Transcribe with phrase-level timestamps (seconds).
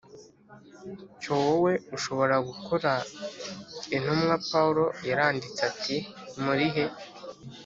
[1.21, 2.91] cyo wowe ushobora gukora
[3.95, 5.95] Intumwa Pawulo yaranditse ati
[6.43, 6.85] murihe